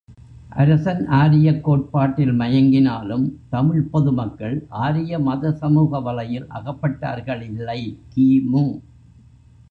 அரசன் 0.49 1.07
ஆரியக் 1.07 1.63
கோட்பாட்டில் 1.63 2.31
மயங்கினாலும் 2.31 3.25
தமிழ்ப் 3.49 3.91
பொது 3.91 4.11
மக்கள் 4.11 4.55
ஆரிய 4.69 5.19
மத 5.19 5.51
சமூக 5.51 5.99
வலையில் 5.99 6.47
அகப்பட்டார்களில்லை. 6.49 7.79
கி.மு. 8.09 8.63